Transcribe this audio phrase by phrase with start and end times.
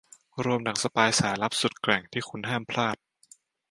[0.45, 2.97] รวมหนังสปายสายลับสุดแกร่งที่คุณห้ามพลาด